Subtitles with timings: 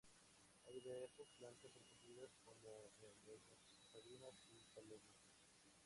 [0.65, 3.43] Hay diversas plantas protegidas, como enebros,
[3.93, 5.21] sabinas y palmitos.